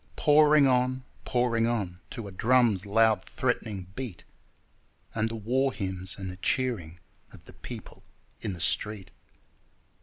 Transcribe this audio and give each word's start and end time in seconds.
Pouring 0.15 0.65
on, 0.65 1.03
pouring 1.25 1.67
on, 1.67 1.99
To 2.09 2.27
a 2.27 2.31
drum's 2.31 2.87
loud 2.87 3.23
threatening 3.25 3.85
beat, 3.93 4.23
And 5.13 5.29
the 5.29 5.35
war 5.35 5.71
hymns 5.71 6.15
and 6.17 6.31
the 6.31 6.37
cheering 6.37 6.99
of 7.31 7.45
the 7.45 7.53
people 7.53 8.01
in 8.41 8.53
the 8.53 8.61
street. 8.61 9.11